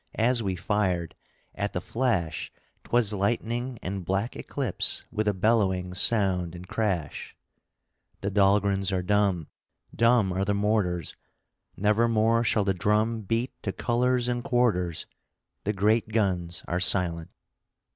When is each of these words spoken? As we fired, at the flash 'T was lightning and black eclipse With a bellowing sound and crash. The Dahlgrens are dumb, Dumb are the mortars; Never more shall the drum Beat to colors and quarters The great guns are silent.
As 0.17 0.41
we 0.41 0.55
fired, 0.55 1.13
at 1.53 1.73
the 1.73 1.79
flash 1.79 2.51
'T 2.83 2.89
was 2.91 3.13
lightning 3.13 3.77
and 3.83 4.03
black 4.03 4.35
eclipse 4.35 5.05
With 5.11 5.27
a 5.27 5.33
bellowing 5.35 5.93
sound 5.93 6.55
and 6.55 6.67
crash. 6.67 7.35
The 8.21 8.31
Dahlgrens 8.31 8.91
are 8.91 9.03
dumb, 9.03 9.45
Dumb 9.95 10.33
are 10.33 10.43
the 10.43 10.55
mortars; 10.55 11.15
Never 11.77 12.07
more 12.07 12.43
shall 12.43 12.63
the 12.63 12.73
drum 12.73 13.21
Beat 13.21 13.53
to 13.61 13.71
colors 13.71 14.27
and 14.27 14.43
quarters 14.43 15.05
The 15.65 15.73
great 15.73 16.09
guns 16.09 16.63
are 16.67 16.79
silent. 16.79 17.29